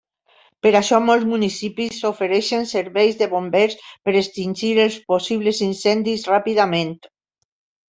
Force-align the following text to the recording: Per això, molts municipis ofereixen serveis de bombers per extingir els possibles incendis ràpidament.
Per 0.65 0.69
això, 0.77 0.99
molts 1.09 1.27
municipis 1.33 1.99
ofereixen 2.09 2.65
serveis 2.71 3.19
de 3.21 3.29
bombers 3.35 3.77
per 4.09 4.17
extingir 4.23 4.73
els 4.87 4.99
possibles 5.15 5.63
incendis 5.69 6.27
ràpidament. 6.35 6.99